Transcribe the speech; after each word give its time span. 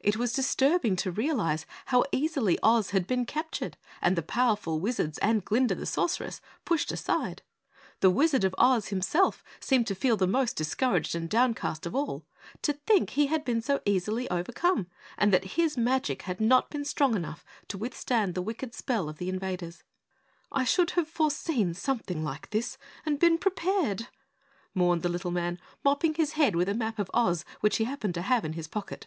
It 0.00 0.18
was 0.18 0.34
disturbing 0.34 0.96
to 0.96 1.10
realize 1.10 1.64
how 1.86 2.04
easily 2.12 2.58
Oz 2.62 2.90
had 2.90 3.06
been 3.06 3.24
captured 3.24 3.78
and 4.02 4.16
the 4.16 4.22
powerful 4.22 4.78
Wizards 4.78 5.16
and 5.20 5.42
Glinda 5.42 5.74
the 5.74 5.86
Sorceress 5.86 6.42
pushed 6.66 6.92
aside. 6.92 7.40
The 8.00 8.10
Wizard 8.10 8.44
of 8.44 8.54
Oz 8.58 8.88
himself 8.88 9.42
seemed 9.60 9.86
to 9.86 9.94
feel 9.94 10.18
the 10.18 10.26
most 10.26 10.56
discouraged 10.56 11.14
and 11.14 11.26
downcast 11.26 11.86
of 11.86 11.94
all 11.94 12.26
to 12.60 12.74
think 12.74 13.10
he 13.10 13.28
had 13.28 13.46
been 13.46 13.62
so 13.62 13.80
easily 13.86 14.28
overcome, 14.28 14.88
and 15.16 15.32
that 15.32 15.52
his 15.56 15.78
magic 15.78 16.20
had 16.22 16.38
not 16.38 16.68
been 16.68 16.84
strong 16.84 17.14
enough 17.16 17.42
to 17.68 17.78
withstand 17.78 18.34
the 18.34 18.42
wicked 18.42 18.74
spell 18.74 19.08
of 19.08 19.16
the 19.16 19.30
invaders. 19.30 19.84
"I 20.52 20.64
should 20.64 20.90
have 20.90 21.08
foreseen 21.08 21.72
something 21.72 22.22
like 22.22 22.50
this, 22.50 22.76
and 23.06 23.18
been 23.18 23.38
prepared," 23.38 24.08
mourned 24.74 25.00
the 25.00 25.08
little 25.08 25.30
man, 25.30 25.58
mopping 25.82 26.12
his 26.12 26.32
head 26.32 26.54
with 26.54 26.68
a 26.68 26.74
map 26.74 26.98
of 26.98 27.10
Oz 27.14 27.46
which 27.60 27.78
he 27.78 27.84
happened 27.84 28.12
to 28.14 28.20
have 28.22 28.44
in 28.44 28.52
his 28.52 28.68
pocket. 28.68 29.06